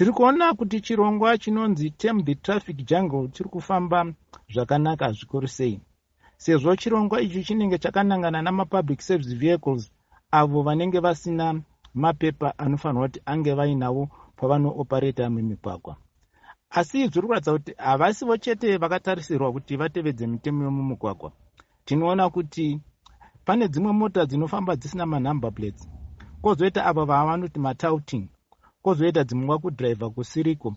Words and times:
tiri 0.00 0.12
kuona 0.12 0.54
kuti 0.54 0.80
chirongwa 0.80 1.38
chinonzi 1.38 1.90
tem 1.90 2.24
the 2.24 2.34
traffic 2.34 2.76
jungle 2.86 3.28
chiri 3.28 3.50
kufamba 3.50 4.12
zvakanaka 4.48 5.12
zvikuru 5.12 5.48
sei. 5.48 5.80
Sezvo 6.36 6.76
chirongwa 6.76 7.20
ichi 7.20 7.44
chinenge 7.44 7.78
chakanangana 7.78 8.42
namapublic 8.42 9.00
service 9.00 9.34
vehicles 9.34 9.90
avo 10.30 10.62
vanenge 10.62 11.00
vasina 11.00 11.60
mapepa 11.94 12.58
anofanirwa 12.58 13.08
kuti 13.08 13.20
ange 13.26 13.54
vainavo 13.54 14.08
pavanoopareta 14.36 15.30
mumigwagwa. 15.30 15.96
Asi 16.70 17.08
zviri 17.08 17.26
kuratidza 17.26 17.52
kuti 17.52 17.74
havasivo 17.76 18.36
chete 18.36 18.76
vakatarisirwa 18.76 19.52
kuti 19.52 19.76
vatevedze 19.76 20.26
mitemo 20.26 20.64
yomumugwagwa. 20.64 21.32
Tinoona 21.84 22.30
kuti 22.30 22.80
pane 23.44 23.68
dzimwe 23.68 23.92
mota 23.92 24.26
dzinofamba 24.26 24.76
dzisina 24.76 25.06
manumber 25.06 25.52
plates. 25.52 25.88
Kwozoita 26.42 26.86
avo 26.86 27.04
vava 27.04 27.26
vanoti 27.26 27.60
matouting 27.60 28.28
kwozoita 28.82 29.24
dzimwe 29.24 29.58
kudhiraivha 29.58 30.10
kusiriko? 30.10 30.76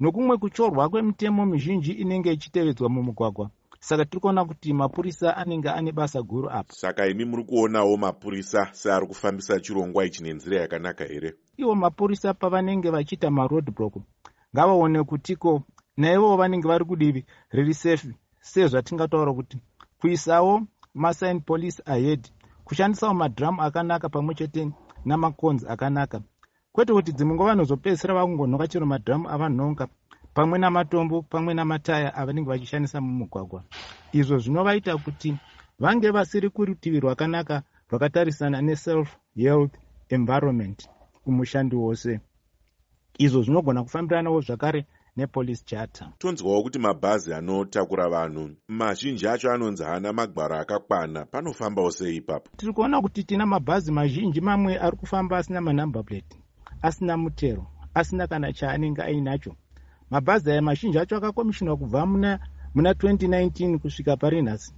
Nokumwe 0.00 0.36
kuchorwa 0.36 0.88
kwemitemo 0.88 1.46
mizhinji 1.46 1.92
inenge 1.92 2.32
ichitevedzwa 2.32 2.88
mumugwagwa. 2.88 3.50
Saka 3.80 4.04
tiri 4.04 4.20
kuona 4.20 4.44
kuti 4.44 4.72
mapurisa 4.72 5.36
anenge 5.36 5.68
ane 5.70 5.92
basa 5.92 6.22
guru 6.22 6.50
apa. 6.50 6.72
Saka 6.72 7.06
imi 7.06 7.24
muri 7.24 7.44
kuonawo 7.44 7.96
mapurisa 7.96 8.68
seari 8.72 9.06
kufambisa 9.06 9.60
chirongwa 9.60 10.04
ichi 10.06 10.22
nenzira 10.22 10.60
yakanaka 10.60 11.04
here? 11.04 11.34
Ivo 11.56 11.74
mapurisa 11.74 12.34
pavanenge 12.34 12.90
vachiita 12.90 13.30
maroad 13.30 13.70
block 13.76 13.94
ngavaone 14.56 15.02
kutiko. 15.04 15.62
Naivowo 15.96 16.36
vanenge 16.36 16.68
vari 16.68 16.84
kudivi 16.84 17.24
riri 17.50 17.74
safe. 17.74 18.08
Sezvatingataura 18.40 19.32
kuti 19.34 19.58
kuisawo 20.00 20.62
masign 20.94 21.40
police 21.40 21.82
ahead 21.86 22.28
kushandisawo 22.64 23.14
madhiramu 23.14 23.62
akanaka 23.62 24.08
pamwe 24.08 24.34
chete 24.34 24.70
namakonzi 25.04 25.66
akanaka 25.68 26.20
kwete 26.74 26.92
kuti 26.92 27.12
dzimwe 27.12 27.34
nguva 27.34 27.50
vanozopedzisira 27.50 28.14
vakungonhoka 28.14 28.68
chero 28.68 28.86
madhiramu 28.86 29.30
avanhonga 29.30 29.86
pamwe 30.34 30.58
namatombo 30.58 31.22
pamwe 31.22 31.54
namataya 31.54 32.14
avanenge 32.14 32.48
vachishandisa 32.50 33.00
mumugwagwa. 33.00 33.62
Izvo 34.12 34.38
zvinovaita 34.38 34.98
kuti 34.98 35.38
vange 35.78 36.10
vasiri 36.10 36.50
kurutivi 36.50 37.00
rwakanaka 37.00 37.62
rwakatarisana 37.90 38.62
neself 38.62 39.16
health 39.36 39.74
environment 40.08 40.88
kumushandi 41.24 41.76
wose. 41.76 42.20
Izvo 43.18 43.42
zvinogona 43.42 43.82
kufambiranawo 43.82 44.40
zvakare 44.40 44.86
nepolice 45.16 45.64
charter. 45.64 46.08
Tonzwawo 46.18 46.62
kuti 46.62 46.78
mabhazi 46.78 47.34
anotakura 47.34 48.08
vanhu 48.08 48.50
mazhinji 48.68 49.28
acho 49.28 49.52
anonzi 49.52 49.82
haana 49.82 50.12
magwaro 50.12 50.56
akakwana 50.56 51.26
panofambawo 51.26 51.90
sei 51.90 52.16
ipapo? 52.16 52.50
Tiri 52.56 52.72
kuona 52.72 53.00
kuti 53.00 53.24
tina 53.24 53.46
mabhazi 53.46 53.92
mazhinji 53.92 54.40
mamwe 54.40 54.78
ari 54.78 54.96
kufamba 54.96 55.38
asina 55.38 55.60
manumber 55.60 56.04
plate 56.04 56.43
asina 56.84 57.16
mutero 57.16 57.66
asina 57.94 58.26
kana 58.26 58.52
chaanenge 58.52 59.02
ainacho 59.02 59.52
mabhazi 60.10 60.50
aya 60.50 60.62
mazhinji 60.62 60.98
acho 60.98 61.16
akakomishinwa 61.16 61.76
kubva 61.76 62.06
muna, 62.06 62.38
muna 62.74 62.92
2019 62.92 63.78
kusvika 63.78 64.16
pari 64.16 64.42
nhasi. 64.42 64.74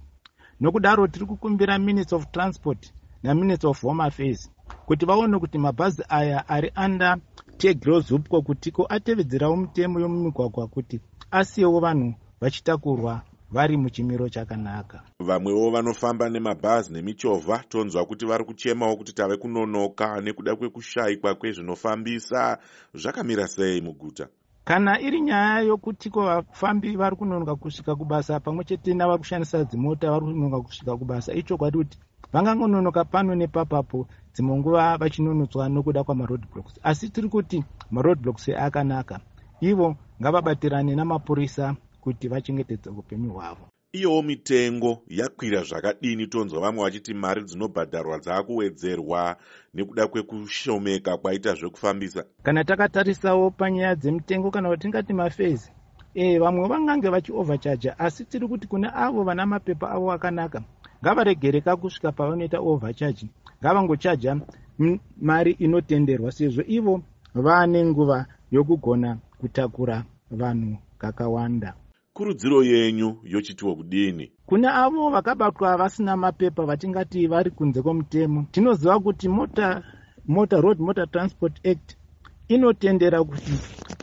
Nokudaro 0.59 1.07
tiri 1.07 1.25
kukumbira 1.25 1.79
minutes 1.79 2.13
of 2.13 2.25
transport 2.31 2.93
naminutes 3.23 3.65
of 3.65 3.81
home 3.81 4.03
affairs 4.03 4.51
kuti 4.85 5.05
vaone 5.05 5.39
kuti 5.39 5.57
mabhazi 5.57 6.03
aya 6.09 6.49
ari 6.49 6.71
under 6.85 7.17
tegirozupko 7.57 8.41
kutiko 8.41 8.85
atevedzerawo 8.89 9.55
mitemo 9.57 9.99
yomumigwagwa 9.99 10.67
kuti 10.67 10.99
asiyewo 11.31 11.79
vanhu 11.79 12.13
vachitakurwa 12.41 13.21
vari 13.51 13.77
muchimiro 13.77 14.29
chakanaka. 14.29 15.01
Vamwewo 15.19 15.71
vanofamba 15.71 16.29
nemabhazi 16.29 16.93
nemichovha 16.93 17.63
tonzwa 17.69 18.05
kuti 18.05 18.25
vari 18.25 18.43
kuchemawo 18.43 18.95
kuti 18.95 19.13
tave 19.13 19.37
kunonoka 19.37 20.21
nekuda 20.21 20.55
kwekushayikwa 20.55 21.35
kwezvinofambisa. 21.35 22.57
Zvakamira 22.93 23.47
sei 23.47 23.81
muguta? 23.81 24.27
Kana 24.65 24.99
iri 24.99 25.21
nyaya 25.21 25.59
yokutiko 25.61 26.21
vafambi 26.23 26.95
vari 26.95 27.15
kunonoka 27.15 27.55
kusvika 27.55 27.95
kubasa 27.95 28.39
pamwe 28.39 28.63
chete 28.63 28.93
navari 28.93 29.19
kushandisa 29.19 29.63
dzimota 29.63 30.11
vari 30.11 30.25
kunonoka 30.25 30.61
kusvika 30.61 30.97
kubasa 30.97 31.33
ichokwadi 31.33 31.77
kuti 31.77 31.97
vangangononoka 32.33 33.05
pano 33.05 33.35
nepapapo 33.35 34.07
dzimwe 34.33 34.57
nguva 34.57 34.97
vachinonotswa 34.97 35.69
nokuda 35.69 36.03
kwamaroad 36.03 36.43
blocks. 36.53 36.79
Asi 36.83 37.09
tiri 37.09 37.29
kuti 37.29 37.63
maroad 37.91 38.19
blocks 38.19 38.49
akanaka. 38.49 39.19
Ivo 39.61 39.95
ngavabatirane 40.21 40.95
namapurisa 40.95 41.75
kuti 42.07 42.27
vachengetedze 42.27 42.89
upenyu 42.89 43.29
hwavo. 43.33 43.67
Iyowo 43.91 44.21
mitengo 44.21 44.97
yakwira 45.07 45.63
zvakadini 45.63 46.27
tonzwa 46.27 46.61
vamwe 46.61 46.83
vachiti 46.83 47.13
mari 47.13 47.41
dzinobhadharwa 47.43 48.19
dzaakuwedzerwa 48.19 49.35
nekuda 49.73 50.07
kwekushomeka 50.07 51.17
kwaita 51.17 51.53
zvekufambisa? 51.59 52.23
Kana 52.43 52.63
takatarisawo 52.63 53.51
panyaya 53.51 53.95
dzemitengo 53.95 54.51
kana 54.51 54.69
kuti 54.69 54.81
tingati 54.81 55.13
mafezi 55.13 55.71
e 56.13 56.39
vamwe 56.39 56.67
vangange 56.67 57.09
vachioverchaja 57.09 57.99
asi 57.99 58.25
tiri 58.25 58.47
kuti 58.47 58.67
kune 58.67 58.87
avo 58.93 59.23
vana 59.23 59.45
mapepa 59.45 59.91
avo 59.91 60.11
akanaka. 60.11 60.61
Ngavaregereka 61.03 61.75
kusvika 61.75 62.11
pavanoita 62.11 62.59
overcharge. 62.59 63.27
Ngavangochaja 63.61 64.31
mari 65.21 65.51
inotenderwa 65.51 66.31
sezvo 66.31 66.63
ivo 66.67 67.01
vaane 67.35 67.85
nguva 67.85 68.25
yokugona 68.51 69.17
kutakura 69.39 70.03
vanhu 70.31 70.77
kakawanda 70.97 71.73
kurudziro 72.17 72.63
yenyu 72.63 73.17
yochitiwo 73.23 73.75
kudini? 73.75 74.31
Kune 74.45 74.67
avo 74.67 75.09
vakabatwa 75.09 75.77
vasina 75.77 76.17
mapepa 76.17 76.65
vatingati 76.65 77.27
vari 77.27 77.51
kunze 77.51 77.81
kwomutemo 77.81 78.45
tinoziva 78.51 78.99
kuti 78.99 79.29
mota 79.29 79.83
mota 80.27 80.61
road 80.61 80.79
motor 80.79 81.11
transport 81.11 81.67
act 81.67 81.97
inotendera 82.47 83.23
kuti 83.23 83.53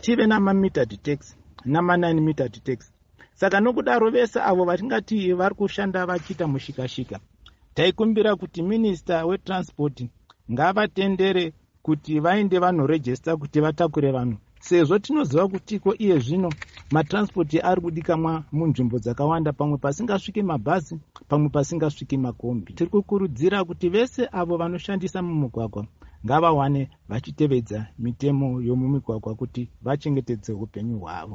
tive 0.01 0.27
namametered 0.27 1.01
tax 1.03 1.35
nama9 1.65 2.21
metered 2.21 2.63
tax 2.63 2.93
saka 3.33 3.59
nokudaro 3.59 4.09
vese 4.11 4.39
avo 4.39 4.63
vatingati 4.65 5.33
vari 5.33 5.55
kushanda 5.55 6.05
vachiita 6.05 6.47
mushikashika 6.47 7.19
taikumbira 7.73 8.35
kuti 8.35 8.63
minista 8.63 9.25
wetransport 9.25 10.05
ngavatendere 10.51 11.53
kuti 11.81 12.19
vaende 12.19 12.59
vanorejista 12.59 13.37
kuti 13.37 13.59
vatakure 13.61 14.11
vanhu. 14.11 14.37
Sezvo 14.59 14.99
tinoziva 14.99 15.47
kutiko 15.47 15.95
iye 15.95 16.19
zvino 16.19 16.53
matranspoti 16.91 17.59
ari 17.59 17.81
kudikamwa 17.81 18.43
munzvimbo 18.51 18.99
dzakawanda 18.99 19.53
pamwe 19.53 19.77
pasingasviki 19.77 20.41
mabhazi 20.43 20.99
pamwe 21.29 21.49
pasingasviki 21.49 22.17
makombi. 22.17 22.73
Tiri 22.73 22.89
kukurudzira 22.89 23.63
kuti 23.65 23.89
vese 23.89 24.29
avo 24.31 24.57
vanoshandisa 24.57 25.21
mumugwagwa 25.21 25.85
ngavawane 26.25 26.89
vachitevedza 27.09 27.87
mitemo 27.99 28.61
yomumigwagwa 28.61 29.35
kuti 29.35 29.69
vachengetedze 29.85 30.53
upenyu 30.53 30.99
hwavo 30.99 31.33